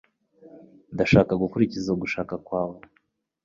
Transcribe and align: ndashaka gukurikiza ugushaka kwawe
ndashaka 0.93 1.33
gukurikiza 1.41 1.87
ugushaka 1.91 2.33
kwawe 2.45 2.79